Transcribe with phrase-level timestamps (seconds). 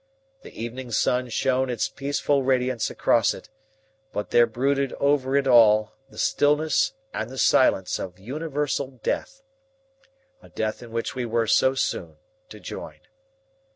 [0.41, 3.49] The evening sun shone its peaceful radiance across it,
[4.11, 9.43] but there brooded over it all the stillness and the silence of universal death
[10.41, 12.17] a death in which we were so soon
[12.49, 13.01] to join.